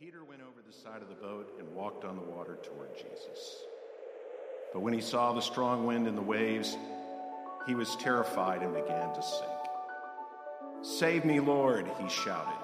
[0.00, 3.64] Peter went over the side of the boat and walked on the water toward Jesus.
[4.72, 6.76] But when he saw the strong wind and the waves,
[7.66, 9.50] he was terrified and began to sink.
[10.82, 12.63] Save me, Lord, he shouted.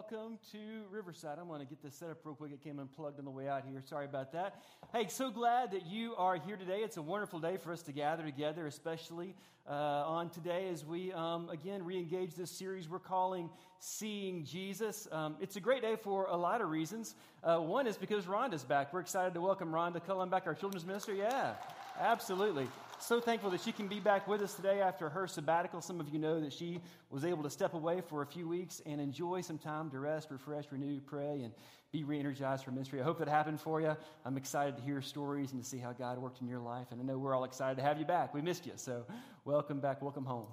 [0.00, 0.58] Welcome to
[0.90, 1.36] Riverside.
[1.38, 2.52] I'm going to get this set up real quick.
[2.52, 3.82] It came unplugged on the way out here.
[3.84, 4.62] Sorry about that.
[4.94, 6.78] Hey, so glad that you are here today.
[6.78, 9.34] It's a wonderful day for us to gather together, especially
[9.68, 15.06] uh, on today as we um, again re engage this series we're calling Seeing Jesus.
[15.12, 17.14] Um, it's a great day for a lot of reasons.
[17.44, 18.94] Uh, one is because Rhonda's back.
[18.94, 21.12] We're excited to welcome Rhonda Cullen back, our children's minister.
[21.12, 21.56] Yeah,
[22.00, 22.68] absolutely
[23.06, 25.80] so thankful that she can be back with us today after her sabbatical.
[25.80, 26.80] Some of you know that she
[27.10, 30.30] was able to step away for a few weeks and enjoy some time to rest,
[30.30, 31.52] refresh, renew, pray, and
[31.92, 33.00] be re energized for ministry.
[33.00, 33.96] I hope that happened for you.
[34.24, 36.88] I'm excited to hear stories and to see how God worked in your life.
[36.90, 38.34] And I know we're all excited to have you back.
[38.34, 38.72] We missed you.
[38.76, 39.04] So
[39.44, 40.02] welcome back.
[40.02, 40.46] Welcome home.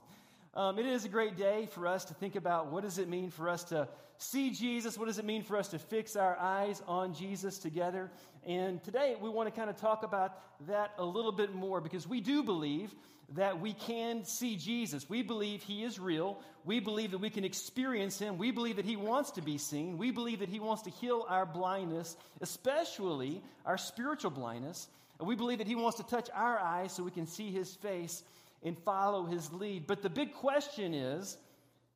[0.53, 3.29] Um, it is a great day for us to think about what does it mean
[3.29, 4.97] for us to see Jesus?
[4.97, 8.11] What does it mean for us to fix our eyes on Jesus together?
[8.47, 12.07] And today we want to kind of talk about that a little bit more because
[12.07, 12.95] we do believe
[13.35, 15.09] that we can see Jesus.
[15.09, 16.39] We believe he is real.
[16.63, 18.37] We believe that we can experience him.
[18.37, 19.97] We believe that he wants to be seen.
[19.97, 24.87] We believe that he wants to heal our blindness, especially our spiritual blindness.
[25.19, 27.75] And we believe that he wants to touch our eyes so we can see his
[27.75, 28.23] face
[28.63, 29.87] and follow his lead.
[29.87, 31.37] But the big question is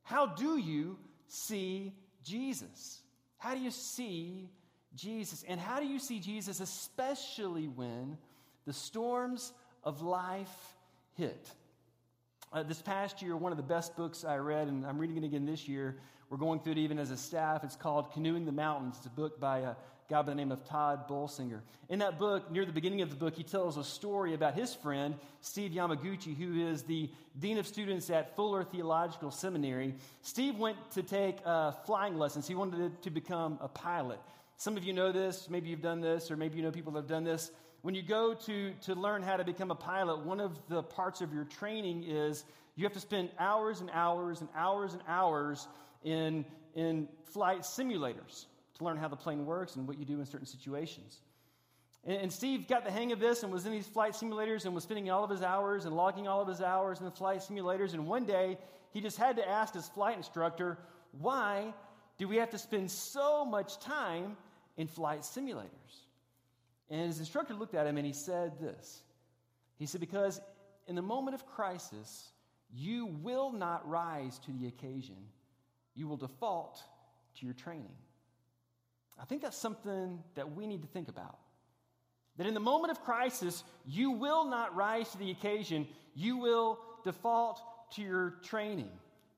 [0.03, 1.93] how do you see
[2.25, 2.99] Jesus?
[3.37, 4.49] How do you see
[4.95, 5.43] Jesus?
[5.47, 8.17] And how do you see Jesus, especially when
[8.65, 10.75] the storms of life
[11.13, 11.49] hit?
[12.53, 15.23] Uh, this past year, one of the best books I read, and I'm reading it
[15.23, 15.97] again this year,
[16.29, 17.63] we're going through it even as a staff.
[17.63, 18.95] It's called Canoeing the Mountains.
[18.97, 19.75] It's a book by a
[20.09, 21.61] guy by the name of Tod Bolsinger.
[21.87, 24.73] In that book, near the beginning of the book, he tells a story about his
[24.75, 29.95] friend, Steve Yamaguchi, who is the Dean of Students at Fuller Theological Seminary.
[30.21, 32.45] Steve went to take uh, flying lessons.
[32.45, 34.19] He wanted to become a pilot.
[34.57, 36.99] Some of you know this, maybe you've done this, or maybe you know people that
[36.99, 37.51] have done this
[37.81, 41.21] when you go to, to learn how to become a pilot, one of the parts
[41.21, 42.45] of your training is
[42.75, 45.67] you have to spend hours and hours and hours and hours
[46.03, 46.45] in,
[46.75, 48.45] in flight simulators
[48.77, 51.21] to learn how the plane works and what you do in certain situations.
[52.03, 54.83] And, Steve got the hang of this and was in these flight simulators and was
[54.83, 57.93] spending all of his hours and logging all of his hours in the flight simulators.
[57.93, 58.57] And one day,
[58.91, 60.79] he just had to ask his flight instructor,
[61.19, 61.75] why
[62.21, 64.37] do we have to spend so much time
[64.77, 66.05] in flight simulators?
[66.91, 69.01] And his instructor looked at him and he said this
[69.79, 70.39] He said, Because
[70.87, 72.29] in the moment of crisis,
[72.71, 75.15] you will not rise to the occasion,
[75.95, 76.83] you will default
[77.39, 77.95] to your training.
[79.19, 81.39] I think that's something that we need to think about.
[82.37, 86.77] That in the moment of crisis, you will not rise to the occasion, you will
[87.03, 87.63] default
[87.95, 88.91] to your training.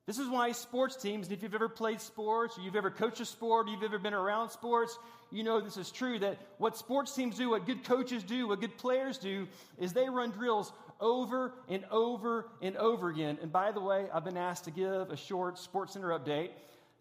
[0.06, 3.26] This is why sports teams, if you've ever played sports, or you've ever coached a
[3.26, 5.00] sport, or you've ever been around sports,
[5.32, 8.60] you know this is true that what sports teams do, what good coaches do, what
[8.60, 9.48] good players do,
[9.80, 13.38] is they run drills over and over and over again.
[13.42, 16.50] And by the way, I've been asked to give a short Sports Center update.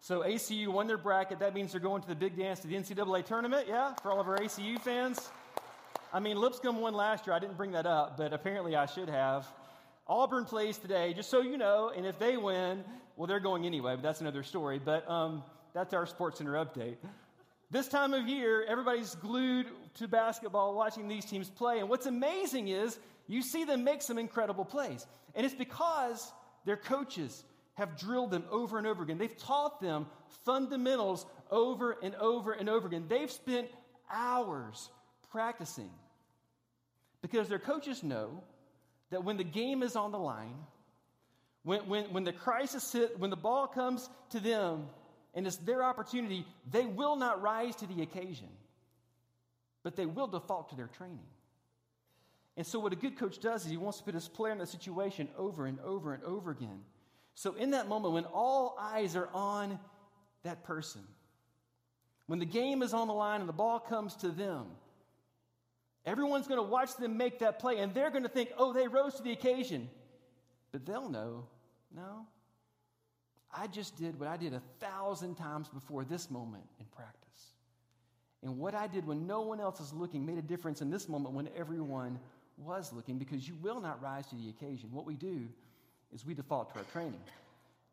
[0.00, 1.40] So ACU won their bracket.
[1.40, 4.20] That means they're going to the big dance to the NCAA tournament, yeah, for all
[4.20, 5.30] of our ACU fans.
[6.12, 7.34] I mean, Lipscomb won last year.
[7.34, 9.46] I didn't bring that up, but apparently I should have.
[10.06, 12.84] Auburn plays today, just so you know, and if they win,
[13.16, 14.80] well, they're going anyway, but that's another story.
[14.84, 16.96] But um, that's our Sports Center update.
[17.70, 21.78] This time of year, everybody's glued to basketball watching these teams play.
[21.78, 22.98] And what's amazing is
[23.28, 25.06] you see them make some incredible plays.
[25.34, 26.32] And it's because
[26.66, 29.16] their coaches have drilled them over and over again.
[29.16, 30.06] They've taught them
[30.44, 33.06] fundamentals over and over and over again.
[33.08, 33.68] They've spent
[34.10, 34.90] hours
[35.30, 35.90] practicing
[37.22, 38.42] because their coaches know
[39.12, 40.56] that when the game is on the line,
[41.62, 44.86] when, when, when the crisis hit, when the ball comes to them
[45.34, 48.48] and it's their opportunity, they will not rise to the occasion,
[49.82, 51.26] but they will default to their training.
[52.56, 54.58] And so, what a good coach does is he wants to put his player in
[54.58, 56.80] that situation over and over and over again.
[57.34, 59.78] So, in that moment, when all eyes are on
[60.42, 61.02] that person,
[62.26, 64.66] when the game is on the line and the ball comes to them,
[66.04, 68.88] Everyone's going to watch them make that play and they're going to think, oh, they
[68.88, 69.88] rose to the occasion.
[70.72, 71.46] But they'll know,
[71.94, 72.26] no,
[73.54, 77.18] I just did what I did a thousand times before this moment in practice.
[78.42, 81.08] And what I did when no one else is looking made a difference in this
[81.08, 82.18] moment when everyone
[82.56, 84.90] was looking because you will not rise to the occasion.
[84.92, 85.48] What we do
[86.12, 87.20] is we default to our training.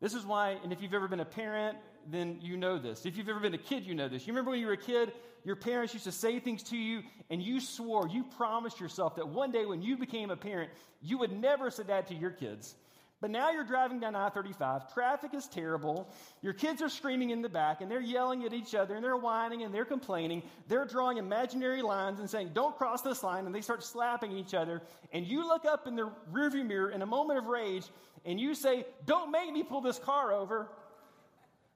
[0.00, 1.76] This is why, and if you've ever been a parent,
[2.08, 3.06] then you know this.
[3.06, 4.26] If you've ever been a kid, you know this.
[4.26, 5.12] You remember when you were a kid,
[5.44, 9.28] your parents used to say things to you, and you swore, you promised yourself that
[9.28, 10.70] one day when you became a parent,
[11.02, 12.74] you would never say that to your kids.
[13.20, 16.08] But now you're driving down I 35, traffic is terrible,
[16.40, 19.16] your kids are screaming in the back, and they're yelling at each other, and they're
[19.16, 20.42] whining, and they're complaining.
[20.68, 24.54] They're drawing imaginary lines and saying, Don't cross this line, and they start slapping each
[24.54, 24.80] other.
[25.12, 27.84] And you look up in the rearview mirror in a moment of rage,
[28.24, 30.70] and you say, Don't make me pull this car over.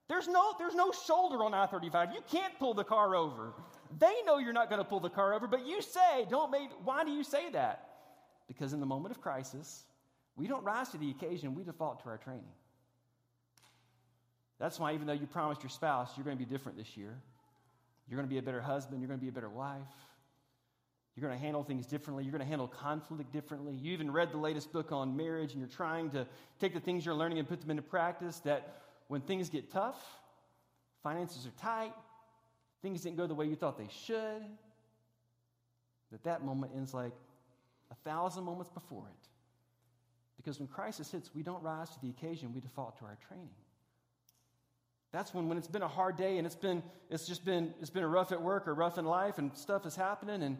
[0.08, 2.10] There's no, there's no shoulder on I 35.
[2.12, 3.54] You can't pull the car over.
[3.98, 6.70] They know you're not going to pull the car over, but you say, Don't make,
[6.84, 7.88] why do you say that?
[8.46, 9.84] Because in the moment of crisis,
[10.36, 12.44] we don't rise to the occasion, we default to our training.
[14.58, 17.18] That's why, even though you promised your spouse you're going to be different this year,
[18.08, 19.80] you're going to be a better husband, you're going to be a better wife,
[21.14, 23.74] you're going to handle things differently, you're going to handle conflict differently.
[23.74, 26.26] You even read the latest book on marriage and you're trying to
[26.60, 28.40] take the things you're learning and put them into practice.
[28.40, 30.00] That when things get tough,
[31.02, 31.92] finances are tight,
[32.82, 34.42] things didn't go the way you thought they should,
[36.12, 37.12] that that moment ends like
[37.90, 39.28] a thousand moments before it.
[40.36, 43.48] Because when crisis hits, we don't rise to the occasion, we default to our training.
[45.12, 47.90] That's when, when it's been a hard day and it's been it's just been it's
[47.90, 50.56] been a rough at work or rough in life and stuff is happening and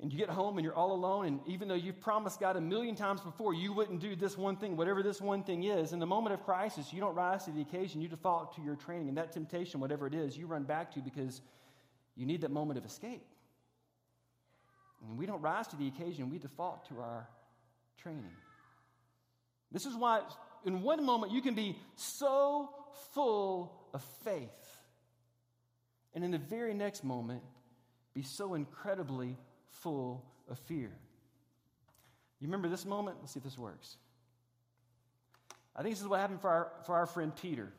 [0.00, 2.60] and you get home and you're all alone and even though you've promised God a
[2.60, 5.98] million times before you wouldn't do this one thing, whatever this one thing is, in
[5.98, 9.08] the moment of crisis, you don't rise to the occasion, you default to your training.
[9.08, 11.40] And that temptation, whatever it is, you run back to because
[12.14, 13.26] you need that moment of escape.
[15.06, 17.28] And we don't rise to the occasion, we default to our
[17.96, 18.24] training.
[19.70, 20.22] This is why,
[20.64, 22.70] in one moment, you can be so
[23.12, 24.48] full of faith,
[26.14, 27.42] and in the very next moment,
[28.14, 29.36] be so incredibly
[29.82, 30.90] full of fear.
[32.40, 33.18] You remember this moment?
[33.20, 33.96] Let's see if this works.
[35.74, 37.72] I think this is what happened for our, for our friend Peter.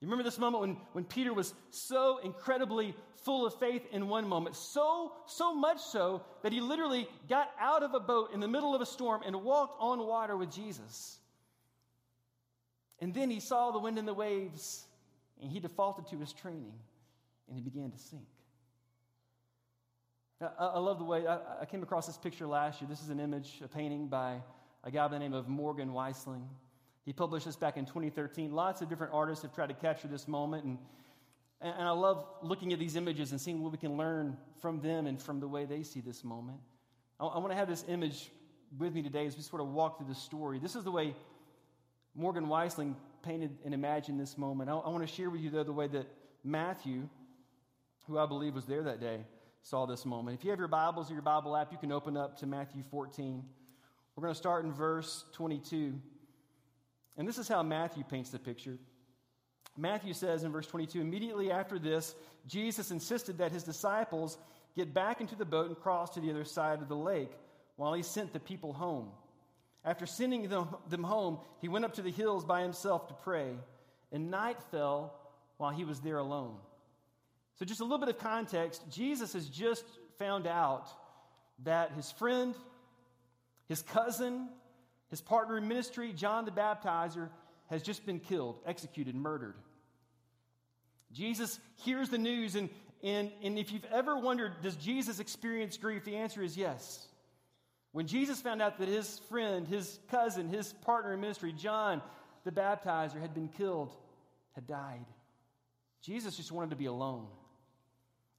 [0.00, 2.94] You remember this moment when, when Peter was so incredibly
[3.24, 7.84] full of faith in one moment, so, so much so that he literally got out
[7.84, 11.20] of a boat in the middle of a storm and walked on water with Jesus.
[12.98, 14.84] And then he saw the wind and the waves,
[15.40, 16.74] and he defaulted to his training,
[17.46, 18.26] and he began to sink.
[20.42, 22.88] I, I love the way I, I came across this picture last year.
[22.88, 24.40] This is an image, a painting by
[24.84, 26.44] a guy by the name of Morgan Weistling.
[27.04, 28.52] He published this back in 2013.
[28.52, 30.64] Lots of different artists have tried to capture this moment.
[30.64, 30.78] And,
[31.60, 35.06] and I love looking at these images and seeing what we can learn from them
[35.06, 36.58] and from the way they see this moment.
[37.20, 38.30] I, I want to have this image
[38.78, 40.58] with me today as we sort of walk through the story.
[40.58, 41.14] This is the way
[42.14, 44.70] Morgan Weistling painted and imagined this moment.
[44.70, 46.06] I, I want to share with you, though, the way that
[46.44, 47.08] Matthew,
[48.06, 49.20] who I believe was there that day,
[49.62, 50.38] saw this moment.
[50.38, 52.82] If you have your Bibles or your Bible app, you can open up to Matthew
[52.90, 53.44] 14.
[54.16, 55.94] We're going to start in verse 22.
[57.16, 58.78] And this is how Matthew paints the picture.
[59.76, 62.14] Matthew says in verse 22 immediately after this,
[62.46, 64.36] Jesus insisted that his disciples
[64.76, 67.30] get back into the boat and cross to the other side of the lake
[67.76, 69.10] while he sent the people home.
[69.84, 73.50] After sending them home, he went up to the hills by himself to pray,
[74.12, 75.14] and night fell
[75.56, 76.56] while he was there alone.
[77.54, 79.84] So, just a little bit of context Jesus has just
[80.18, 80.88] found out
[81.64, 82.54] that his friend,
[83.68, 84.48] his cousin,
[85.10, 87.28] his partner in ministry, John the Baptizer,
[87.68, 89.54] has just been killed, executed, murdered.
[91.12, 92.70] Jesus hears the news, and,
[93.02, 96.04] and, and if you've ever wondered, does Jesus experience grief?
[96.04, 97.06] The answer is yes.
[97.92, 102.00] When Jesus found out that his friend, his cousin, his partner in ministry, John
[102.44, 103.92] the Baptizer, had been killed,
[104.54, 105.04] had died,
[106.02, 107.26] Jesus just wanted to be alone.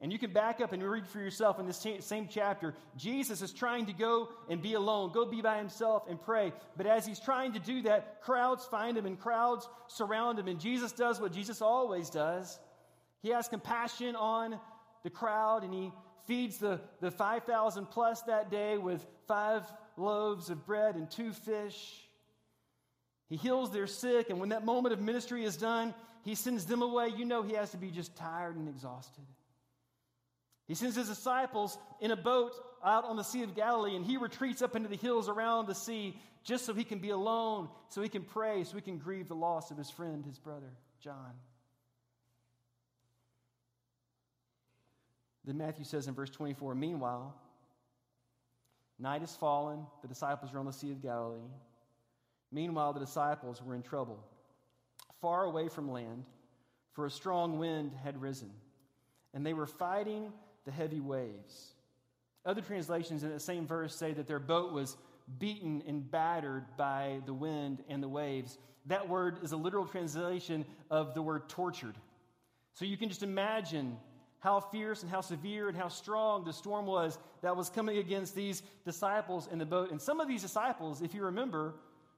[0.04, 2.76] And you can back up and read for yourself in this same chapter.
[2.98, 6.54] Jesus is trying to go and be alone, go be by himself and pray.
[6.78, 10.48] But as he's trying to do that, crowds find him and crowds surround him.
[10.48, 12.60] And Jesus does what Jesus always does
[13.24, 14.60] he has compassion on
[15.04, 15.92] the crowd and he
[16.28, 19.64] feeds the, the 5,000 plus that day with five
[19.98, 22.02] loaves of bread and two fish.
[23.30, 26.82] He heals their sick, and when that moment of ministry is done, he sends them
[26.82, 27.08] away.
[27.16, 29.24] You know he has to be just tired and exhausted.
[30.68, 32.54] He sends his disciples in a boat
[32.84, 35.76] out on the Sea of Galilee, and he retreats up into the hills around the
[35.76, 39.28] sea just so he can be alone, so he can pray, so he can grieve
[39.28, 41.34] the loss of his friend, his brother, John.
[45.46, 47.36] Then Matthew says in verse 24 Meanwhile,
[49.00, 51.40] night has fallen, the disciples are on the Sea of Galilee.
[52.52, 54.24] Meanwhile, the disciples were in trouble,
[55.22, 56.26] far away from land,
[56.92, 58.52] for a strong wind had risen,
[59.34, 60.32] and they were fighting
[60.66, 61.74] the heavy waves.
[62.46, 64.98] Other translations in the same verse say that their boat was
[65.40, 68.58] beaten and battered by the wind and the waves.
[68.88, 71.96] That word is a literal translation of the word tortured.
[72.74, 73.98] So you can just imagine
[74.40, 78.36] how fierce and how severe and how strong the storm was that was coming against
[78.36, 79.92] these disciples in the boat.
[79.92, 81.76] And some of these disciples, if you remember,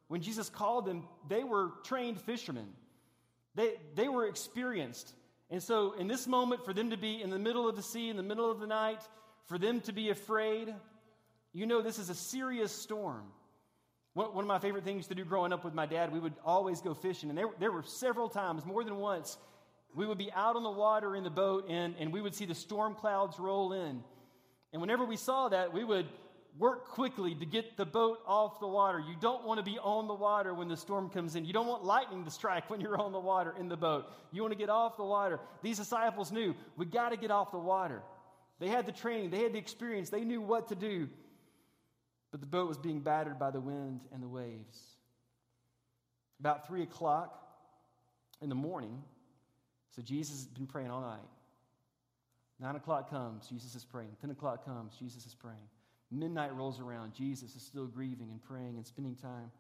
[0.07, 2.67] when Jesus called them, they were trained fishermen.
[3.53, 5.13] They, they were experienced.
[5.49, 8.09] And so, in this moment, for them to be in the middle of the sea,
[8.09, 9.01] in the middle of the night,
[9.45, 10.73] for them to be afraid,
[11.53, 13.23] you know this is a serious storm.
[14.13, 16.79] One, of my favorite things to do growing up with my dad, we would always
[16.79, 17.29] go fishing.
[17.29, 19.37] And there, there were several times, more than once,
[19.93, 22.45] we would be out on the water in the boat and, and we would see
[22.45, 24.01] the storm clouds roll in.
[24.71, 26.07] And whenever we saw that, we would
[26.57, 28.99] work quickly to get the boat off the water.
[28.99, 31.45] You don't want to be on the water when the storm comes in.
[31.45, 34.05] You don't want lightning to strike when you're on the water in the boat.
[34.31, 35.39] You want to get off the water.
[35.61, 38.01] These disciples knew we got to get off the water.
[38.59, 41.09] They had the training, they had the experience, they knew what to do.
[42.31, 44.79] But the boat was being battered by the wind and the waves.
[46.39, 47.37] About three o'clock
[48.41, 49.01] in the morning,
[49.95, 51.27] so Jesus has been praying all night.
[52.59, 54.15] Nine o'clock comes, Jesus is praying.
[54.21, 55.57] Ten o'clock comes, Jesus is praying.
[56.15, 57.13] Midnight rolls around.
[57.13, 59.51] Jesus is still grieving and praying and spending time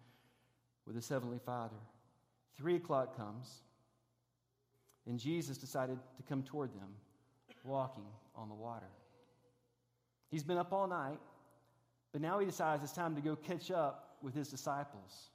[0.85, 1.75] with his heavenly Father.
[2.57, 3.61] Three o'clock comes,
[5.07, 6.89] and Jesus decided to come toward them,
[7.63, 8.85] walking on the water.
[10.29, 11.19] He's been up all night,
[12.11, 15.29] but now he decides it's time to go catch up with his disciples.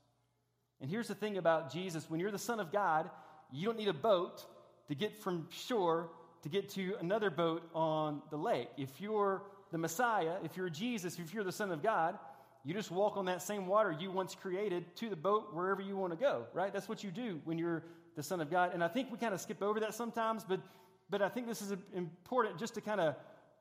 [0.81, 3.11] And here's the thing about Jesus when you're the Son of God,
[3.53, 4.45] you don't need a boat
[4.89, 6.11] to get from shore
[6.43, 8.69] to get to another boat on the lake.
[8.77, 12.19] If you're the Messiah, if you're Jesus, if you're the Son of God,
[12.65, 15.97] you just walk on that same water you once created to the boat wherever you
[15.97, 16.73] want to go, right?
[16.73, 17.83] That's what you do when you're
[18.17, 18.75] the Son of God.
[18.75, 20.61] And I think we kind of skip over that sometimes, but,
[21.09, 23.15] but I think this is important just to kind of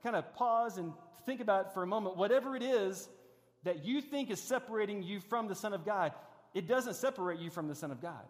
[0.04, 0.94] kind of pause and
[1.26, 2.18] think about for a moment.
[2.18, 3.08] Whatever it is
[3.64, 6.14] that you think is separating you from the Son of God,
[6.54, 8.24] it doesn't separate you from the Son of God.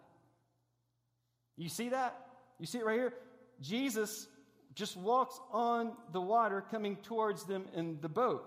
[1.56, 2.16] You see that?
[2.58, 3.14] You see it right here?
[3.60, 4.26] Jesus
[4.74, 8.44] just walks on the water coming towards them in the boat.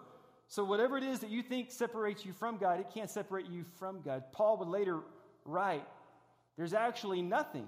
[0.48, 3.66] So, whatever it is that you think separates you from God, it can't separate you
[3.80, 4.24] from God.
[4.32, 5.00] Paul would later
[5.46, 5.86] write
[6.58, 7.68] there's actually nothing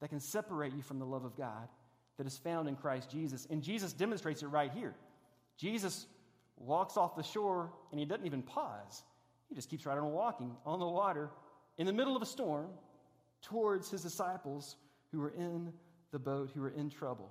[0.00, 1.68] that can separate you from the love of God
[2.18, 3.46] that is found in Christ Jesus.
[3.50, 4.94] And Jesus demonstrates it right here.
[5.56, 6.06] Jesus
[6.56, 9.02] walks off the shore and he doesn't even pause,
[9.48, 11.30] he just keeps right on walking on the water
[11.78, 12.68] in the middle of a storm
[13.42, 14.76] towards his disciples
[15.10, 15.72] who were in
[16.10, 17.30] the boat, who were in trouble.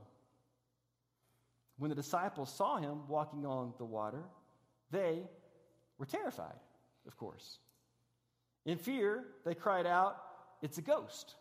[1.82, 4.22] When the disciples saw him walking on the water,
[4.92, 5.24] they
[5.98, 6.60] were terrified,
[7.08, 7.58] of course.
[8.68, 10.16] In fear, they cried out,
[10.62, 11.34] It's a ghost.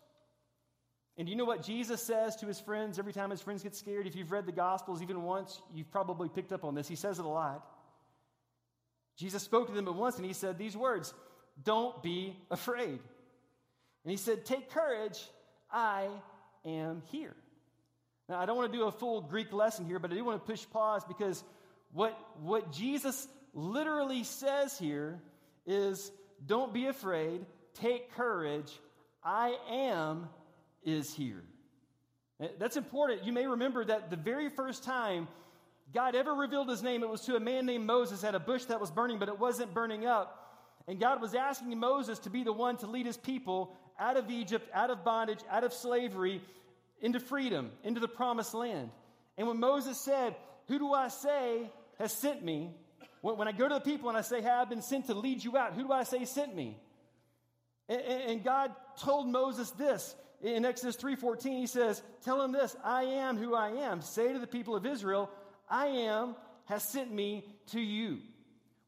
[1.15, 4.07] And you know what Jesus says to his friends every time his friends get scared?
[4.07, 6.87] If you've read the Gospels even once, you've probably picked up on this.
[6.87, 7.63] He says it a lot.
[9.17, 11.13] Jesus spoke to them at once and he said these words
[11.63, 12.97] Don't be afraid.
[14.03, 15.23] And he said, Take courage,
[15.71, 16.07] I
[16.65, 17.35] am here.
[18.31, 20.39] Now, I don't want to do a full Greek lesson here, but I do want
[20.39, 21.43] to push pause because
[21.91, 25.19] what, what Jesus literally says here
[25.65, 26.09] is
[26.45, 28.71] don't be afraid, take courage,
[29.21, 30.29] I am
[30.81, 31.43] is here.
[32.39, 33.25] Eh, that's important.
[33.25, 35.27] You may remember that the very first time
[35.93, 38.63] God ever revealed his name, it was to a man named Moses at a bush
[38.65, 40.55] that was burning, but it wasn't burning up.
[40.87, 44.31] And God was asking Moses to be the one to lead his people out of
[44.31, 46.41] Egypt, out of bondage, out of slavery,
[47.01, 48.91] into freedom, into the promised land.
[49.37, 50.35] And when Moses said,
[50.67, 52.71] Who do I say has sent me?
[53.21, 55.43] When, I go to the people and I say, Hey, I've been sent to lead
[55.43, 56.77] you out, who do I say sent me?
[57.89, 61.59] And, God told Moses this in Exodus 3:14.
[61.59, 64.01] He says, Tell him this, I am who I am.
[64.01, 65.29] Say to the people of Israel,
[65.69, 68.19] I am has sent me to you.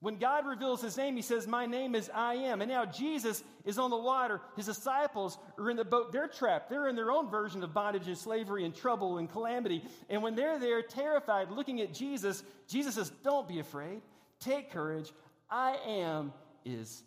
[0.03, 2.61] When God reveals his name, he says, My name is I am.
[2.61, 4.41] And now Jesus is on the water.
[4.57, 6.11] His disciples are in the boat.
[6.11, 6.69] They're trapped.
[6.69, 9.81] They're in their own version of bondage and slavery and trouble and calamity.
[10.09, 14.01] And when they're there, terrified, looking at Jesus, Jesus says, Don't be afraid.
[14.41, 15.09] Take courage.
[15.49, 16.33] I am
[16.65, 17.01] is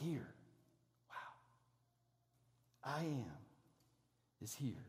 [0.00, 0.26] here.
[1.10, 2.92] Wow.
[2.92, 3.38] I am
[4.42, 4.84] is here.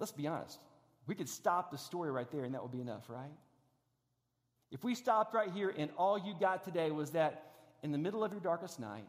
[0.00, 0.58] Let's be honest.
[1.06, 3.30] We could stop the story right there and that would be enough, right?
[4.72, 7.52] If we stopped right here and all you got today was that
[7.82, 9.06] in the middle of your darkest night,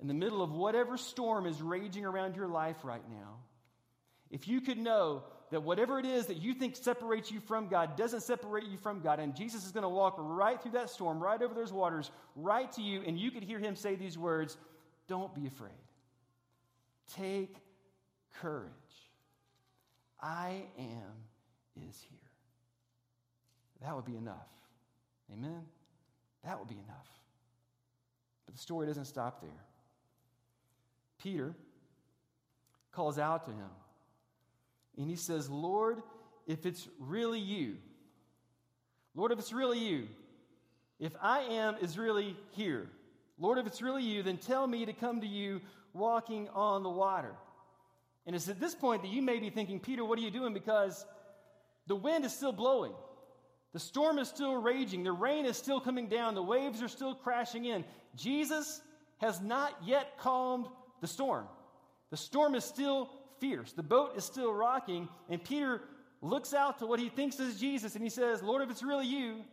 [0.00, 3.36] in the middle of whatever storm is raging around your life right now,
[4.30, 7.96] if you could know that whatever it is that you think separates you from God
[7.96, 11.22] doesn't separate you from God, and Jesus is going to walk right through that storm,
[11.22, 14.56] right over those waters, right to you, and you could hear him say these words
[15.06, 15.72] Don't be afraid.
[17.14, 17.56] Take
[18.40, 18.72] courage.
[20.20, 22.17] I am is here.
[23.82, 24.48] That would be enough.
[25.32, 25.62] Amen?
[26.44, 27.08] That would be enough.
[28.46, 29.50] But the story doesn't stop there.
[31.22, 31.54] Peter
[32.92, 33.70] calls out to him
[34.96, 36.02] and he says, Lord,
[36.46, 37.76] if it's really you,
[39.14, 40.08] Lord, if it's really you,
[40.98, 42.88] if I am is really here,
[43.38, 45.60] Lord, if it's really you, then tell me to come to you
[45.92, 47.34] walking on the water.
[48.26, 50.52] And it's at this point that you may be thinking, Peter, what are you doing?
[50.52, 51.04] Because
[51.86, 52.92] the wind is still blowing.
[53.72, 55.04] The storm is still raging.
[55.04, 56.34] The rain is still coming down.
[56.34, 57.84] The waves are still crashing in.
[58.16, 58.80] Jesus
[59.18, 60.66] has not yet calmed
[61.00, 61.46] the storm.
[62.10, 63.10] The storm is still
[63.40, 63.72] fierce.
[63.72, 65.08] The boat is still rocking.
[65.28, 65.82] And Peter
[66.22, 69.06] looks out to what he thinks is Jesus and he says, Lord, if it's really
[69.06, 69.44] you,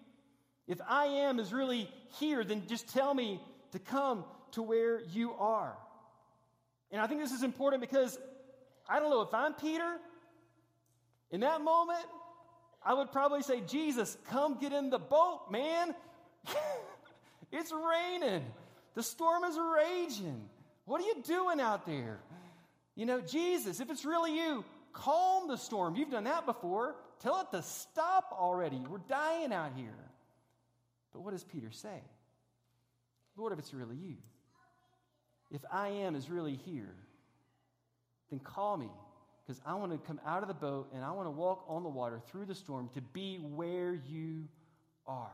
[0.67, 3.41] if I am is really here, then just tell me
[3.71, 5.77] to come to where you are.
[6.91, 8.17] And I think this is important because
[8.87, 9.97] I don't know if I'm Peter,
[11.31, 12.05] in that moment,
[12.85, 15.95] I would probably say, Jesus, come get in the boat, man.
[17.51, 18.45] it's raining.
[18.93, 20.47] The storm is raging.
[20.85, 22.19] What are you doing out there?
[22.95, 24.63] You know, Jesus, if it's really you,
[24.93, 25.95] calm the storm.
[25.95, 26.95] You've done that before.
[27.21, 28.77] Tell it to stop already.
[28.77, 29.97] We're dying out here.
[31.11, 32.01] But what does Peter say?
[33.35, 34.17] Lord, if it's really you,
[35.51, 36.95] if I am is really here,
[38.29, 38.89] then call me
[39.45, 41.83] because I want to come out of the boat and I want to walk on
[41.83, 44.47] the water through the storm to be where you
[45.05, 45.31] are.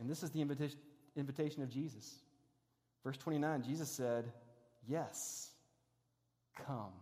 [0.00, 0.78] And this is the invitation,
[1.16, 2.14] invitation of Jesus.
[3.04, 4.32] Verse 29, Jesus said,
[4.88, 5.50] Yes,
[6.66, 6.92] come.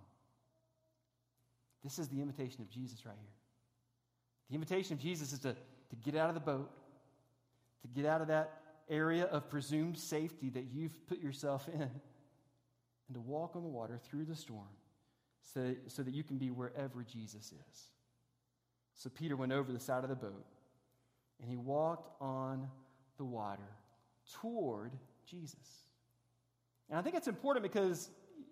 [1.83, 3.35] This is the invitation of Jesus right here.
[4.49, 6.71] The invitation of Jesus is to, to get out of the boat,
[7.83, 11.91] to get out of that area of presumed safety that you've put yourself in,
[13.09, 14.69] and to walk on the water through the storm
[15.43, 17.83] so, so that you can be wherever Jesus is.
[18.95, 20.45] So Peter went over the side of the boat
[21.41, 22.69] and he walked on
[23.19, 23.63] the water
[24.41, 24.93] toward
[25.27, 25.85] Jesus.
[26.89, 28.11] And I think it's important because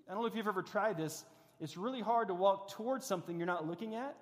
[0.08, 1.24] I don't know if you've ever tried this.
[1.60, 4.16] It's really hard to walk towards something you're not looking at.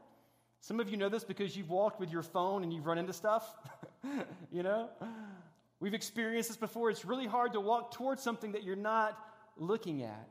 [0.60, 3.14] Some of you know this because you've walked with your phone and you've run into
[3.14, 3.56] stuff.
[4.52, 4.90] you know?
[5.80, 6.90] We've experienced this before.
[6.90, 9.18] It's really hard to walk towards something that you're not
[9.60, 10.28] looking at.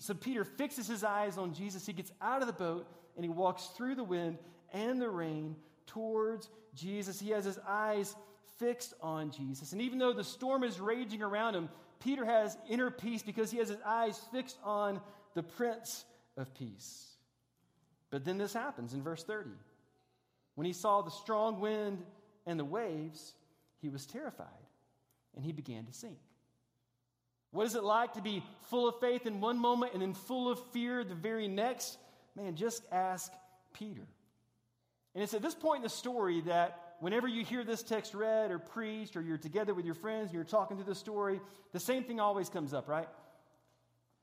[0.00, 1.86] So Peter fixes his eyes on Jesus.
[1.86, 2.86] He gets out of the boat
[3.16, 4.38] and he walks through the wind
[4.72, 7.20] and the rain towards Jesus.
[7.20, 8.14] He has his eyes
[8.58, 9.72] fixed on Jesus.
[9.72, 11.68] And even though the storm is raging around him,
[12.00, 15.00] Peter has inner peace because he has his eyes fixed on
[15.34, 16.04] the Prince
[16.36, 17.06] of Peace.
[18.10, 19.50] But then this happens in verse 30.
[20.56, 22.02] When he saw the strong wind
[22.46, 23.34] and the waves,
[23.80, 24.46] he was terrified
[25.36, 26.18] and he began to sink.
[27.52, 30.50] What is it like to be full of faith in one moment and then full
[30.50, 31.98] of fear the very next?
[32.36, 33.32] Man, just ask
[33.72, 34.06] Peter.
[35.14, 38.50] And it's at this point in the story that whenever you hear this text read
[38.52, 41.40] or preached, or you're together with your friends and you're talking through the story,
[41.72, 43.08] the same thing always comes up, right?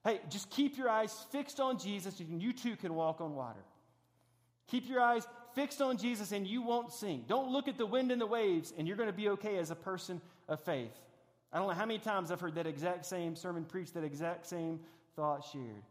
[0.06, 3.60] Hey, just keep your eyes fixed on Jesus, and you too can walk on water.
[4.68, 7.28] Keep your eyes fixed on Jesus, and you won't sink.
[7.28, 9.72] Don't look at the wind and the waves, and you're going to be okay as
[9.72, 10.94] a person of faith.
[11.52, 14.46] I don't know how many times I've heard that exact same sermon preached, that exact
[14.46, 14.80] same
[15.16, 15.84] thought shared.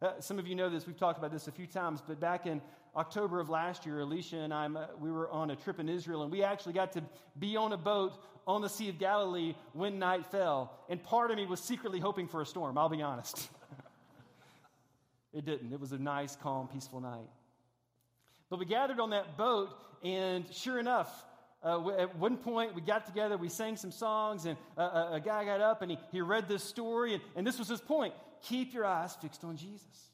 [0.00, 0.86] Uh, some of you know this.
[0.86, 2.62] We've talked about this a few times, but back in
[2.96, 6.22] October of last year, Alicia and I, uh, we were on a trip in Israel,
[6.22, 7.02] and we actually got to
[7.38, 8.12] be on a boat
[8.46, 10.72] on the Sea of Galilee when night fell.
[10.88, 13.50] And part of me was secretly hoping for a storm, I'll be honest.
[15.34, 15.72] it didn't.
[15.72, 17.28] It was a nice, calm, peaceful night.
[18.48, 19.70] But we gathered on that boat,
[20.02, 21.26] and sure enough,
[21.62, 25.14] uh, at one point we got together, we sang some songs, and a, uh, a,
[25.14, 27.80] a guy got up and he, he read this story, and, and this was his
[27.80, 30.10] point keep your eyes fixed on Jesus.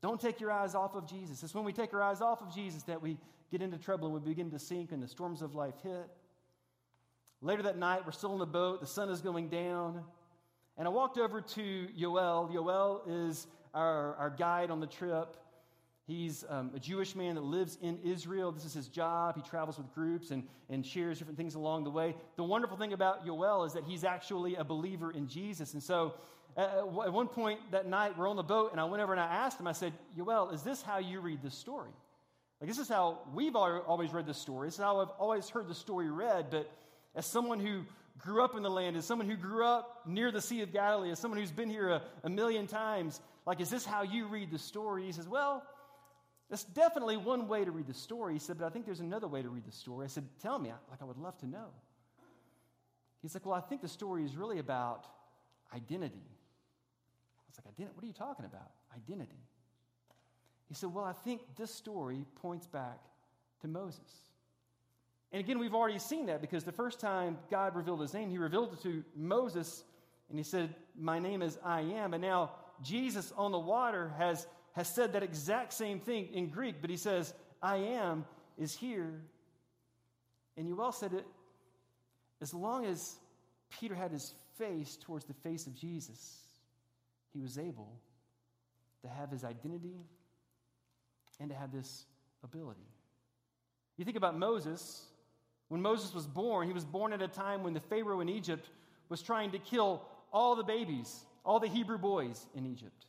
[0.00, 1.42] Don't take your eyes off of Jesus.
[1.42, 3.18] It's when we take our eyes off of Jesus that we
[3.50, 6.08] get into trouble and we begin to sink and the storms of life hit.
[7.42, 10.02] Later that night, we're still in the boat, the sun is going down.
[10.76, 12.50] And I walked over to Yoel.
[12.50, 15.36] Yoel is our, our guide on the trip.
[16.10, 18.50] He's um, a Jewish man that lives in Israel.
[18.50, 19.36] This is his job.
[19.36, 22.16] He travels with groups and, and shares different things along the way.
[22.34, 25.72] The wonderful thing about Yoel is that he's actually a believer in Jesus.
[25.72, 26.14] And so
[26.56, 29.26] at one point that night, we're on the boat, and I went over and I
[29.26, 31.92] asked him, I said, Yoel, is this how you read this story?
[32.60, 34.66] Like, this is how we've always read this story.
[34.66, 36.46] This is how I've always heard the story read.
[36.50, 36.68] But
[37.14, 37.84] as someone who
[38.18, 41.12] grew up in the land, as someone who grew up near the Sea of Galilee,
[41.12, 44.50] as someone who's been here a, a million times, like, is this how you read
[44.50, 45.06] the story?
[45.06, 45.62] He says, Well,
[46.50, 48.34] that's definitely one way to read the story.
[48.34, 50.04] He said, But I think there's another way to read the story.
[50.04, 51.68] I said, Tell me, like, I would love to know.
[53.22, 55.06] He's like, Well, I think the story is really about
[55.74, 57.94] identity I was like, Identity?
[57.94, 58.70] What are you talking about?
[58.94, 59.38] Identity.
[60.68, 62.98] He said, Well, I think this story points back
[63.62, 64.00] to Moses.
[65.32, 68.38] And again, we've already seen that because the first time God revealed his name, he
[68.38, 69.84] revealed it to Moses
[70.28, 72.14] and he said, My name is I am.
[72.14, 72.50] And now
[72.82, 76.96] Jesus on the water has, has said that exact same thing in Greek, but he
[76.96, 78.24] says, I am
[78.58, 79.20] is here.
[80.56, 81.26] And Yoel said it
[82.40, 83.16] as long as
[83.70, 86.38] Peter had his face towards the face of Jesus,
[87.32, 87.92] he was able
[89.02, 89.96] to have his identity
[91.38, 92.04] and to have this
[92.44, 92.80] ability.
[93.96, 95.06] You think about Moses.
[95.68, 98.68] When Moses was born, he was born at a time when the Pharaoh in Egypt
[99.08, 100.02] was trying to kill
[100.32, 103.06] all the babies, all the Hebrew boys in Egypt.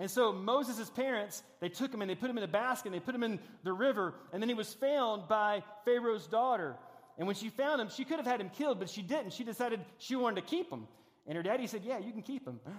[0.00, 2.94] And so Moses' parents, they took him and they put him in a basket and
[2.94, 4.14] they put him in the river.
[4.32, 6.74] And then he was found by Pharaoh's daughter.
[7.18, 9.34] And when she found him, she could have had him killed, but she didn't.
[9.34, 10.88] She decided she wanted to keep him.
[11.26, 12.58] And her daddy said, Yeah, you can keep him.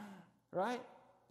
[0.54, 0.82] Right?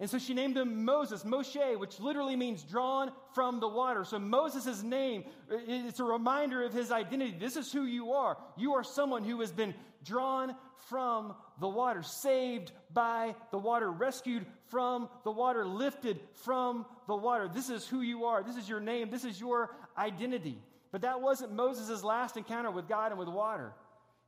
[0.00, 4.02] And so she named him Moses, Moshe, which literally means drawn from the water.
[4.04, 7.36] So Moses' name, it's a reminder of his identity.
[7.38, 8.38] This is who you are.
[8.56, 10.56] You are someone who has been drawn
[10.88, 17.46] from the water, saved by the water, rescued from the water, lifted from the water.
[17.52, 18.42] This is who you are.
[18.42, 19.10] This is your name.
[19.10, 20.62] This is your identity.
[20.92, 23.74] But that wasn't Moses' last encounter with God and with water.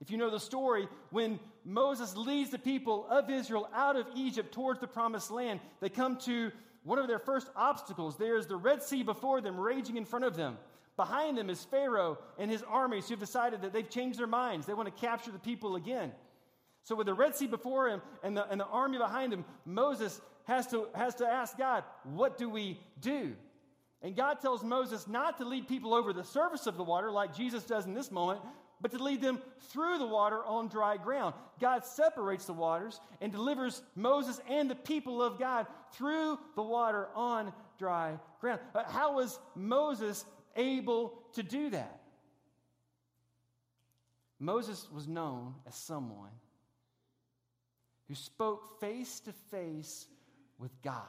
[0.03, 4.53] If you know the story, when Moses leads the people of Israel out of Egypt
[4.53, 6.51] towards the promised land, they come to
[6.83, 8.17] one of their first obstacles.
[8.17, 10.59] There is the Red Sea before them, raging in front of them.
[10.97, 14.67] Behind them is Pharaoh and his armies who have decided that they've changed their minds.
[14.67, 16.11] They want to capture the people again.
[16.83, 20.21] So, with the Red Sea before him and the, and the army behind him, Moses
[20.49, 23.35] has to, has to ask God, What do we do?
[24.03, 27.37] And God tells Moses not to lead people over the surface of the water like
[27.37, 28.41] Jesus does in this moment,
[28.83, 29.41] but to lead them
[29.71, 31.35] through the water on dry ground.
[31.61, 37.09] God separates the waters and delivers Moses and the people of God through the water
[37.15, 38.61] on dry ground.
[38.73, 40.25] But how was Moses
[40.57, 42.01] able to do that?
[44.41, 46.33] Moses was known as someone
[48.09, 50.09] who spoke face to face
[50.59, 51.07] with God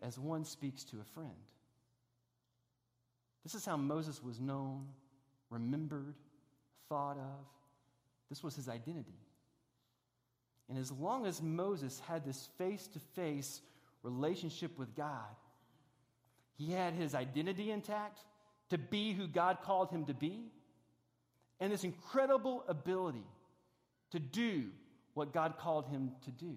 [0.00, 1.34] as one speaks to a friend.
[3.42, 4.86] This is how Moses was known,
[5.50, 6.14] remembered,
[6.88, 7.46] thought of.
[8.28, 9.18] This was his identity.
[10.68, 13.60] And as long as Moses had this face to face
[14.02, 15.34] relationship with God,
[16.56, 18.20] he had his identity intact
[18.70, 20.50] to be who God called him to be,
[21.60, 23.24] and this incredible ability
[24.10, 24.64] to do
[25.14, 26.56] what God called him to do.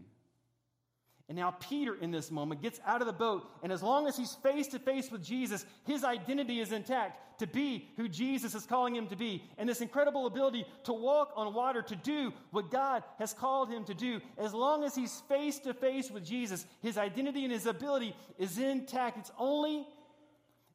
[1.31, 4.17] And now Peter, in this moment, gets out of the boat, and as long as
[4.17, 8.65] he's face to face with Jesus, his identity is intact to be who Jesus is
[8.65, 9.41] calling him to be.
[9.57, 13.85] And this incredible ability to walk on water, to do what God has called him
[13.85, 17.65] to do, as long as he's face to face with Jesus, his identity and his
[17.65, 19.17] ability is intact.
[19.17, 19.87] It's only,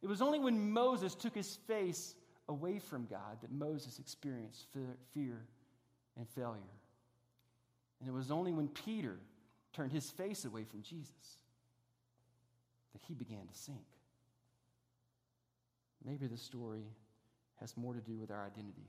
[0.01, 2.15] it was only when Moses took his face
[2.49, 4.69] away from God that Moses experienced
[5.13, 5.45] fear
[6.17, 6.63] and failure.
[8.01, 9.19] And it was only when Peter
[9.77, 11.39] turned his face away from Jesus,
[12.93, 13.85] that he began to sink.
[16.05, 16.87] Maybe the story
[17.61, 18.89] has more to do with our identity.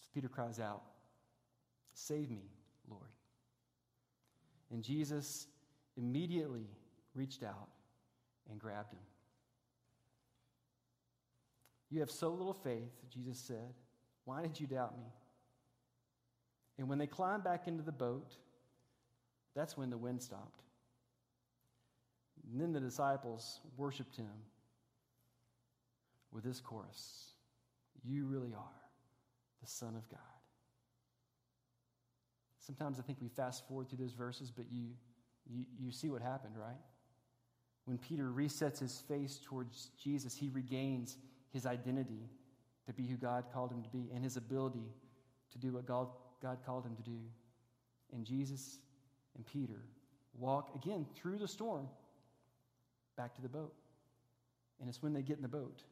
[0.00, 0.82] So Peter cries out,
[1.94, 2.50] Save me,
[2.88, 3.10] Lord.
[4.70, 5.46] And Jesus
[5.96, 6.66] immediately
[7.14, 7.68] reached out
[8.50, 9.00] and grabbed him.
[11.90, 13.74] You have so little faith, Jesus said.
[14.24, 15.04] Why did you doubt me?
[16.82, 18.34] And when they climbed back into the boat,
[19.54, 20.64] that's when the wind stopped.
[22.50, 24.32] And then the disciples worshiped him
[26.32, 27.34] with this chorus
[28.02, 28.80] You really are
[29.60, 30.18] the Son of God.
[32.58, 34.88] Sometimes I think we fast forward through those verses, but you,
[35.48, 36.80] you, you see what happened, right?
[37.84, 41.16] When Peter resets his face towards Jesus, he regains
[41.52, 42.28] his identity
[42.86, 44.90] to be who God called him to be and his ability
[45.52, 46.08] to do what God
[46.42, 47.18] God called him to do.
[48.12, 48.78] And Jesus
[49.36, 49.80] and Peter
[50.38, 51.88] walk again through the storm
[53.16, 53.72] back to the boat.
[54.80, 55.82] And it's when they get in the boat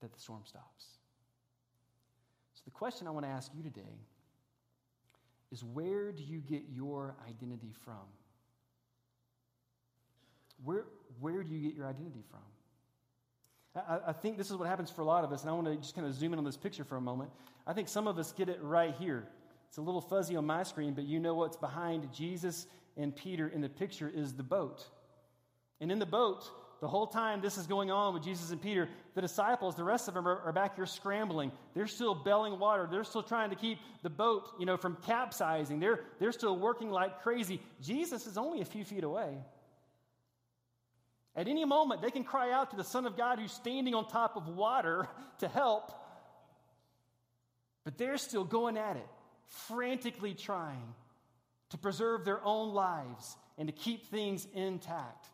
[0.00, 0.84] that the storm stops.
[2.54, 3.98] So, the question I want to ask you today
[5.50, 8.06] is where do you get your identity from?
[10.64, 10.84] Where,
[11.20, 12.40] where do you get your identity from?
[13.76, 15.66] I, I, think this is what happens for a lot of us, and I want
[15.66, 17.30] to just kind of zoom in on this picture for a moment.
[17.66, 19.28] I think some of us get it right here.
[19.68, 23.48] It's a little fuzzy on my screen, but you know what's behind Jesus and Peter
[23.48, 24.86] in the picture is the boat.
[25.80, 26.48] And in the boat,
[26.80, 30.08] the whole time this is going on with Jesus and Peter, the disciples, the rest
[30.08, 31.50] of them are, are, back here scrambling.
[31.74, 32.88] They're still belling water.
[32.90, 35.80] They're still trying to keep the boat, you know, from capsizing.
[35.80, 37.60] They're, they're still working like crazy.
[37.82, 39.38] Jesus is only a few feet away.
[41.36, 44.08] At any moment, they can cry out to the Son of God who's standing on
[44.08, 45.06] top of water
[45.40, 45.92] to help.
[47.84, 49.06] But they're still going at it,
[49.44, 50.94] frantically trying
[51.70, 55.26] to preserve their own lives and to keep things intact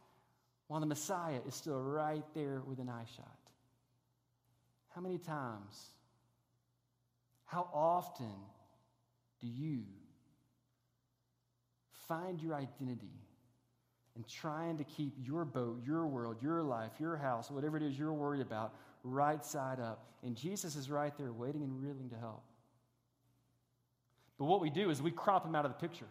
[0.66, 3.38] while the Messiah is still right there with an eye shot.
[4.94, 5.90] How many times,
[7.46, 8.34] how often
[9.40, 9.84] do you
[12.08, 13.12] find your identity
[14.16, 17.98] in trying to keep your boat, your world, your life, your house, whatever it is
[17.98, 20.04] you're worried about, right side up?
[20.22, 22.42] And Jesus is right there waiting and willing to help.
[24.38, 26.06] But what we do is we crop him out of the picture.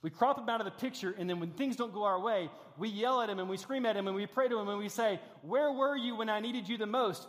[0.00, 2.50] We crop him out of the picture, and then when things don't go our way,
[2.76, 4.78] we yell at him and we scream at him and we pray to him and
[4.78, 7.26] we say, Where were you when I needed you the most?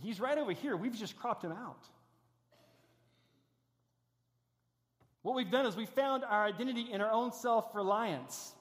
[0.00, 0.76] He's right over here.
[0.76, 1.88] We've just cropped him out.
[5.22, 8.54] What we've done is we found our identity in our own self reliance.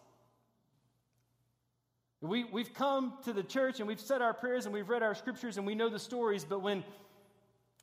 [2.22, 5.16] We, we've come to the church and we've said our prayers and we've read our
[5.16, 6.84] scriptures and we know the stories, but when,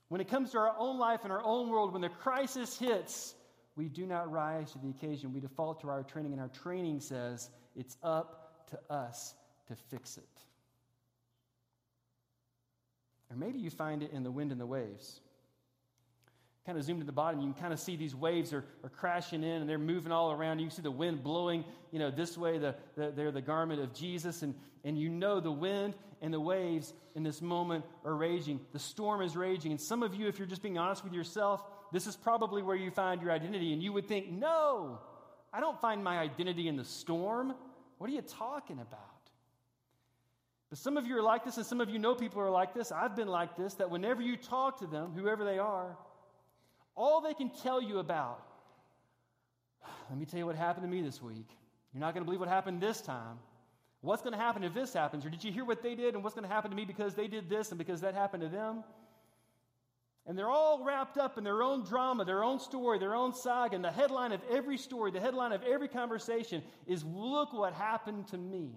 [0.08, 3.34] when it comes to our own life and our own world, when the crisis hits,
[3.76, 5.32] we do not rise to the occasion.
[5.32, 9.34] We default to our training, and our training says it's up to us
[9.68, 10.24] to fix it.
[13.30, 15.20] Or maybe you find it in the wind and the waves.
[16.64, 18.88] Kind of zoomed to the bottom, you can kind of see these waves are, are
[18.88, 20.60] crashing in and they're moving all around.
[20.60, 22.58] You can see the wind blowing, you know, this way.
[22.58, 24.42] The, the, they're the garment of Jesus.
[24.42, 28.60] And, and you know the wind and the waves in this moment are raging.
[28.72, 29.72] The storm is raging.
[29.72, 32.76] And some of you, if you're just being honest with yourself, this is probably where
[32.76, 33.72] you find your identity.
[33.72, 35.00] And you would think, no,
[35.52, 37.54] I don't find my identity in the storm.
[37.98, 39.00] What are you talking about?
[40.70, 42.72] But some of you are like this, and some of you know people are like
[42.72, 42.92] this.
[42.92, 45.98] I've been like this, that whenever you talk to them, whoever they are,
[46.94, 48.42] all they can tell you about,
[50.10, 51.48] let me tell you what happened to me this week.
[51.92, 53.38] You're not going to believe what happened this time.
[54.00, 55.24] What's going to happen if this happens?
[55.24, 57.14] Or did you hear what they did and what's going to happen to me because
[57.14, 58.82] they did this and because that happened to them?
[60.26, 63.74] And they're all wrapped up in their own drama, their own story, their own saga.
[63.74, 68.28] And the headline of every story, the headline of every conversation is Look what happened
[68.28, 68.70] to me.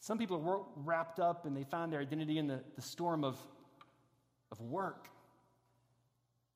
[0.00, 3.38] Some people are wrapped up and they find their identity in the, the storm of,
[4.52, 5.08] of work.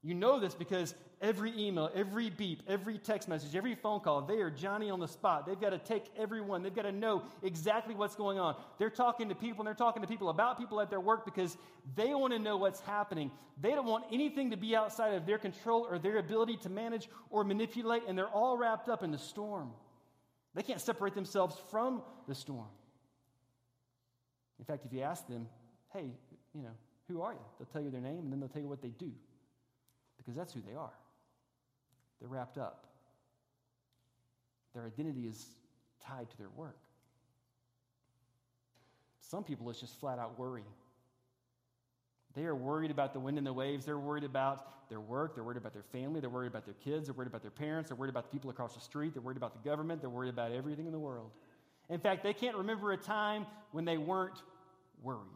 [0.03, 4.37] You know this because every email, every beep, every text message, every phone call, they
[4.37, 5.47] are Johnny on the spot.
[5.47, 6.63] They've got to take everyone.
[6.63, 8.57] They've got to know exactly what's going on.
[8.79, 11.59] They're talking to people and they're talking to people about people at their work because
[11.97, 13.31] they want to know what's happening.
[13.61, 17.11] They don't want anything to be outside of their control or their ability to manage
[17.29, 19.71] or manipulate, and they're all wrapped up in the storm.
[20.55, 22.69] They can't separate themselves from the storm.
[24.59, 25.47] In fact, if you ask them,
[25.93, 26.11] hey,
[26.55, 26.73] you know,
[27.07, 27.41] who are you?
[27.59, 29.13] They'll tell you their name and then they'll tell you what they do
[30.31, 30.93] because that's who they are.
[32.21, 32.87] They're wrapped up.
[34.75, 35.45] Their identity is
[36.07, 36.79] tied to their work.
[39.21, 40.63] Some people, it's just flat out worry.
[42.37, 43.85] They are worried about the wind and the waves.
[43.87, 45.35] They're worried about their work.
[45.35, 46.21] They're worried about their family.
[46.21, 47.09] They're worried about their kids.
[47.09, 47.91] They're worried about their parents.
[47.91, 49.15] They're worried about the people across the street.
[49.15, 50.01] They're worried about the government.
[50.01, 51.33] They're worried about everything in the world.
[51.89, 54.41] In fact, they can't remember a time when they weren't
[55.03, 55.27] worried.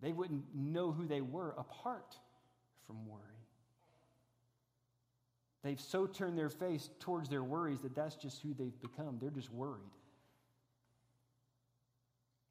[0.00, 2.16] They wouldn't know who they were apart
[2.86, 3.20] from worry.
[5.62, 9.18] They've so turned their face towards their worries that that's just who they've become.
[9.20, 9.90] They're just worried.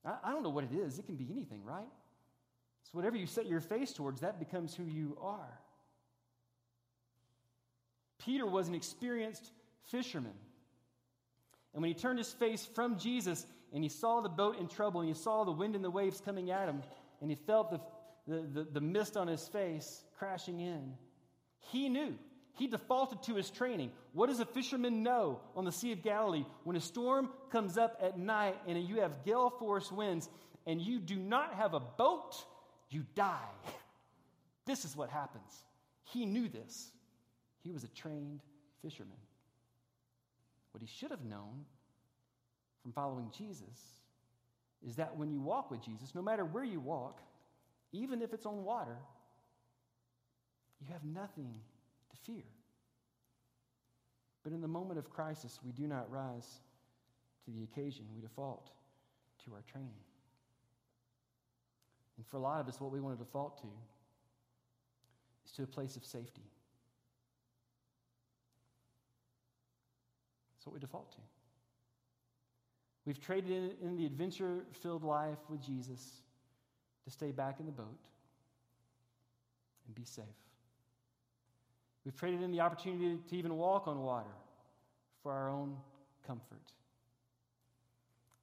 [0.05, 0.97] I, I don't know what it is.
[0.97, 1.89] It can be anything, right?
[2.83, 5.59] So, whatever you set your face towards, that becomes who you are.
[8.23, 9.51] Peter was an experienced
[9.83, 10.33] fisherman.
[11.73, 15.01] And when he turned his face from Jesus and he saw the boat in trouble
[15.01, 16.81] and he saw the wind and the waves coming at him
[17.21, 17.79] and he felt the,
[18.27, 20.93] the, the, the mist on his face crashing in,
[21.71, 22.13] he knew.
[22.53, 23.91] He defaulted to his training.
[24.13, 26.45] What does a fisherman know on the Sea of Galilee?
[26.63, 30.29] When a storm comes up at night and you have gale force winds
[30.67, 32.35] and you do not have a boat,
[32.91, 33.49] you die.
[34.67, 35.51] This is what happens.
[36.03, 36.91] He knew this.
[37.63, 38.41] He was a trained
[38.83, 39.17] fisherman.
[40.71, 41.65] What he should have known
[42.83, 43.79] from following Jesus
[44.85, 47.21] is that when you walk with Jesus, no matter where you walk,
[47.91, 48.97] even if it's on water,
[50.81, 51.53] you have nothing
[52.09, 52.43] to fear.
[54.43, 56.59] But in the moment of crisis, we do not rise
[57.45, 58.71] to the occasion, we default
[59.45, 59.89] to our training.
[62.17, 63.67] And for a lot of us, what we want to default to
[65.45, 66.43] is to a place of safety.
[70.53, 71.17] That's what we default to.
[73.05, 76.21] We've traded in, in the adventure filled life with Jesus
[77.05, 78.05] to stay back in the boat
[79.87, 80.25] and be safe.
[82.05, 84.33] We've traded in the opportunity to even walk on water
[85.21, 85.77] for our own
[86.25, 86.61] comfort.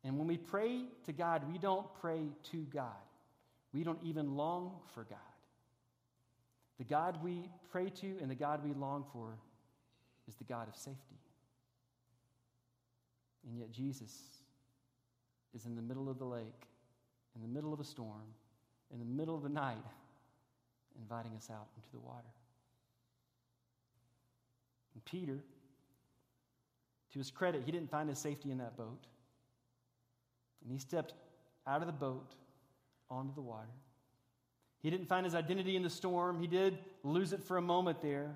[0.05, 2.21] And when we pray to God, we don't pray
[2.53, 2.87] to God.
[3.73, 5.19] We don't even long for God.
[6.79, 9.37] The God we pray to and the God we long for
[10.29, 11.19] is the God of safety.
[13.49, 14.13] And yet, Jesus
[15.55, 16.67] is in the middle of the lake,
[17.35, 18.35] in the middle of a storm,
[18.93, 19.77] in the middle of the night,
[21.01, 22.29] inviting us out into the water.
[24.99, 25.39] And Peter,
[27.13, 29.07] to his credit, he didn't find his safety in that boat.
[30.65, 31.15] And he stepped
[31.69, 32.35] out of the boat
[33.09, 33.69] onto the water.
[34.83, 36.41] He didn't find his identity in the storm.
[36.41, 38.35] He did lose it for a moment there.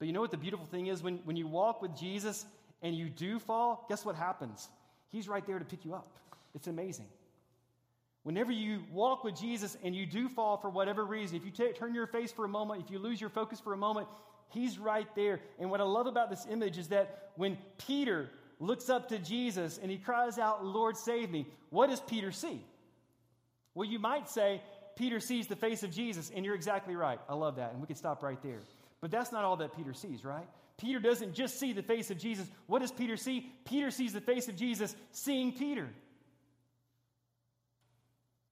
[0.00, 1.00] But you know what the beautiful thing is?
[1.00, 2.44] When, when you walk with Jesus
[2.82, 4.68] and you do fall, guess what happens?
[5.10, 6.10] He's right there to pick you up.
[6.56, 7.06] It's amazing.
[8.24, 11.72] Whenever you walk with Jesus and you do fall for whatever reason, if you t-
[11.78, 14.08] turn your face for a moment, if you lose your focus for a moment,
[14.48, 15.40] He's right there.
[15.58, 18.30] And what I love about this image is that when Peter
[18.60, 22.60] looks up to Jesus and he cries out, Lord, save me, what does Peter see?
[23.74, 24.62] Well, you might say,
[24.96, 27.20] Peter sees the face of Jesus, and you're exactly right.
[27.28, 27.72] I love that.
[27.72, 28.58] And we could stop right there.
[29.00, 30.48] But that's not all that Peter sees, right?
[30.76, 32.48] Peter doesn't just see the face of Jesus.
[32.66, 33.52] What does Peter see?
[33.64, 35.88] Peter sees the face of Jesus seeing Peter.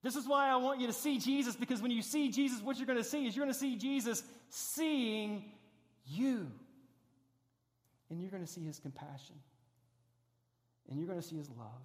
[0.03, 2.77] This is why I want you to see Jesus, because when you see Jesus, what
[2.77, 5.45] you're going to see is you're going to see Jesus seeing
[6.07, 6.51] you.
[8.11, 9.37] And you're going to see his compassion.
[10.89, 11.83] And you're going to see his love.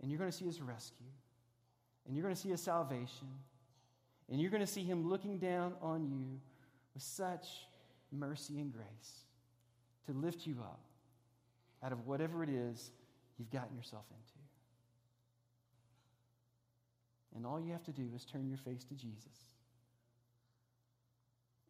[0.00, 1.06] And you're going to see his rescue.
[2.06, 3.28] And you're going to see his salvation.
[4.30, 6.40] And you're going to see him looking down on you
[6.94, 7.46] with such
[8.10, 9.24] mercy and grace
[10.06, 10.80] to lift you up
[11.82, 12.90] out of whatever it is
[13.38, 14.22] you've gotten yourself into.
[17.34, 19.51] And all you have to do is turn your face to Jesus.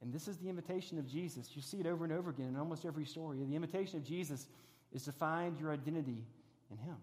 [0.03, 1.49] And this is the invitation of Jesus.
[1.55, 3.39] You see it over and over again in almost every story.
[3.39, 4.49] The invitation of Jesus
[4.93, 6.25] is to find your identity
[6.71, 6.97] in Him.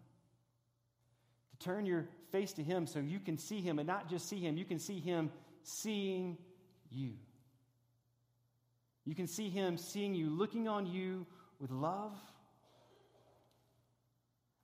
[1.52, 4.40] To turn your face to Him so you can see Him and not just see
[4.40, 5.32] Him, you can see Him
[5.64, 6.38] seeing
[6.92, 7.14] you.
[9.06, 11.26] You can see Him seeing you, looking on you
[11.62, 12.14] with love,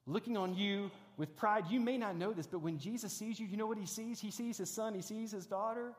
[0.06, 1.65] looking on you with pride.
[1.69, 4.19] You may not know this, but when Jesus sees you, you know what He sees?
[4.19, 5.93] He sees His son, He sees His daughter.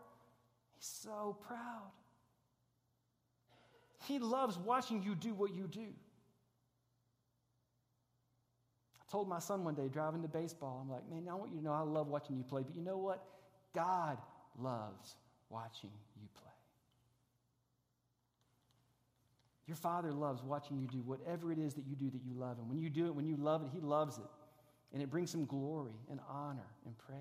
[0.77, 1.91] He's so proud.
[4.07, 5.87] He loves watching you do what you do.
[9.01, 11.59] I told my son one day driving to baseball, I'm like, man, I want you
[11.59, 13.25] to know I love watching you play, but you know what?
[13.75, 14.19] God
[14.59, 15.17] loves
[15.51, 15.91] watching
[16.21, 16.47] you play.
[19.67, 22.59] Your father loves watching you do whatever it is that you do that you love.
[22.59, 24.25] And when you do it, when you love it, he loves it.
[24.93, 27.19] And it brings him glory and honor and praise.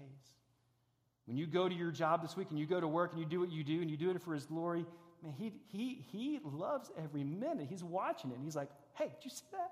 [1.25, 3.25] When you go to your job this week and you go to work and you
[3.25, 4.85] do what you do and you do it for his glory,
[5.25, 7.67] man, he, he, he loves every minute.
[7.69, 9.71] He's watching it and he's like, hey, did you see that?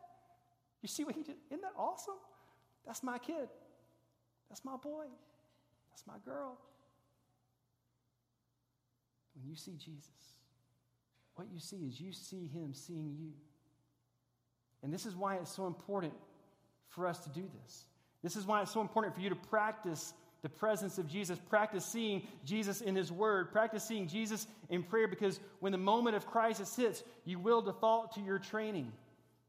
[0.81, 1.35] You see what he did?
[1.49, 2.15] Isn't that awesome?
[2.85, 3.47] That's my kid.
[4.49, 5.05] That's my boy.
[5.91, 6.57] That's my girl.
[9.35, 10.39] When you see Jesus,
[11.35, 13.31] what you see is you see him seeing you.
[14.83, 16.13] And this is why it's so important
[16.89, 17.85] for us to do this.
[18.21, 20.13] This is why it's so important for you to practice
[20.43, 25.08] the presence of Jesus, practice seeing Jesus in His Word, practice seeing Jesus in prayer,
[25.08, 28.91] because when the moment of crisis hits, you will default to your training.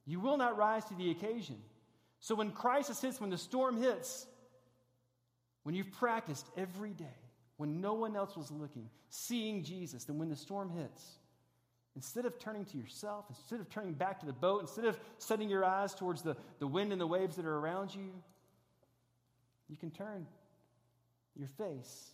[0.07, 1.57] You will not rise to the occasion.
[2.20, 4.24] So when crisis hits, when the storm hits,
[5.64, 7.04] when you've practiced every day,
[7.57, 11.04] when no one else was looking, seeing Jesus, then when the storm hits,
[11.96, 15.50] instead of turning to yourself, instead of turning back to the boat, instead of setting
[15.50, 18.12] your eyes towards the, the wind and the waves that are around you,
[19.68, 20.26] you can turn
[21.36, 22.10] your face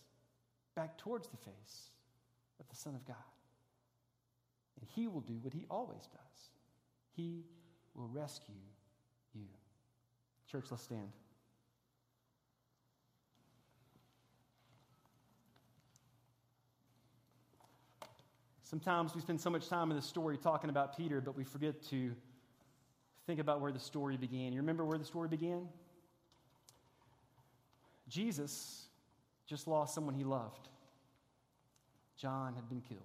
[0.75, 1.91] back towards the face
[2.59, 3.15] of the Son of God.
[4.79, 6.49] And He will do what He always does
[7.15, 7.43] He
[7.95, 8.55] will rescue
[9.33, 9.47] you.
[10.49, 11.11] Church, let's stand.
[18.63, 21.83] Sometimes we spend so much time in the story talking about Peter, but we forget
[21.89, 22.15] to
[23.27, 24.53] think about where the story began.
[24.53, 25.67] You remember where the story began?
[28.07, 28.87] Jesus
[29.51, 30.69] just lost someone he loved.
[32.15, 33.01] John had been killed.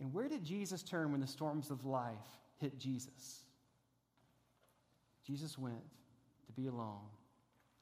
[0.00, 2.16] And where did Jesus turn when the storms of life
[2.56, 3.42] hit Jesus?
[5.26, 5.84] Jesus went
[6.46, 7.04] to be alone,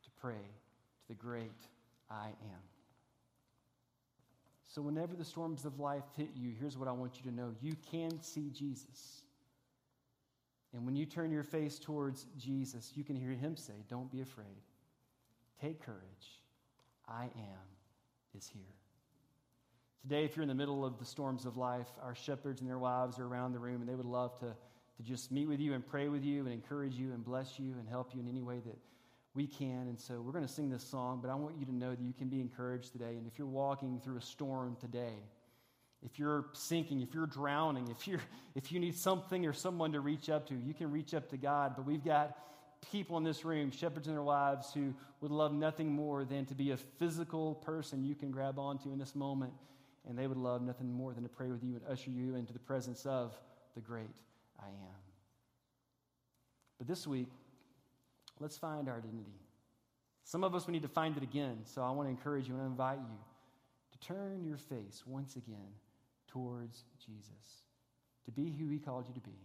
[0.03, 1.63] to pray to the great
[2.11, 2.61] I am.
[4.67, 7.55] So, whenever the storms of life hit you, here's what I want you to know
[7.63, 9.23] you can see Jesus.
[10.73, 14.23] And when you turn your face towards Jesus, you can hear him say, Don't be
[14.23, 14.47] afraid.
[15.61, 16.40] Take courage.
[17.11, 18.63] I am is here.
[20.03, 22.79] Today, if you're in the middle of the storms of life, our shepherds and their
[22.79, 25.75] wives are around the room and they would love to, to just meet with you
[25.75, 28.41] and pray with you and encourage you and bless you and help you in any
[28.41, 28.79] way that
[29.35, 29.89] we can.
[29.89, 32.01] And so we're going to sing this song, but I want you to know that
[32.01, 33.17] you can be encouraged today.
[33.17, 35.23] And if you're walking through a storm today,
[36.03, 38.21] if you're sinking, if you're drowning, if, you're,
[38.55, 41.37] if you need something or someone to reach up to, you can reach up to
[41.37, 41.75] God.
[41.77, 42.39] But we've got
[42.91, 46.55] people in this room, shepherds and their wives, who would love nothing more than to
[46.55, 49.53] be a physical person you can grab onto in this moment.
[50.09, 52.53] And they would love nothing more than to pray with you and usher you into
[52.53, 53.35] the presence of
[53.75, 54.09] the great
[54.59, 55.01] I am.
[56.79, 57.29] But this week,
[58.41, 59.39] let's find our identity.
[60.25, 61.59] Some of us, we need to find it again.
[61.65, 63.19] So I want to encourage you and invite you
[63.93, 65.75] to turn your face once again
[66.29, 67.65] towards Jesus,
[68.25, 69.37] to be who he called you to be,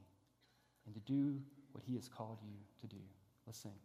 [0.85, 1.41] and to do
[1.73, 3.01] what he has called you to do.
[3.45, 3.84] Let's sing.